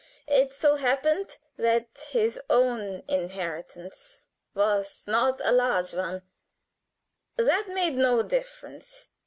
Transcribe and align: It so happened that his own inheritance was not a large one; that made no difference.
It 0.25 0.51
so 0.51 0.77
happened 0.77 1.37
that 1.57 2.07
his 2.09 2.41
own 2.49 3.03
inheritance 3.07 4.25
was 4.55 5.03
not 5.05 5.39
a 5.45 5.51
large 5.51 5.93
one; 5.93 6.23
that 7.37 7.67
made 7.69 7.93
no 7.97 8.23
difference. 8.23 9.11